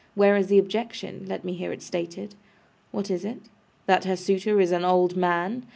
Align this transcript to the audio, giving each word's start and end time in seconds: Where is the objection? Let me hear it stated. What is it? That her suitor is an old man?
Where 0.15 0.35
is 0.35 0.47
the 0.47 0.57
objection? 0.57 1.27
Let 1.27 1.43
me 1.45 1.53
hear 1.53 1.71
it 1.71 1.83
stated. 1.83 2.33
What 2.89 3.11
is 3.11 3.23
it? 3.23 3.39
That 3.85 4.05
her 4.05 4.15
suitor 4.15 4.59
is 4.59 4.71
an 4.71 4.83
old 4.83 5.15
man? 5.15 5.67